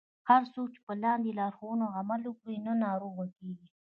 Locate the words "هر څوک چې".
0.29-0.79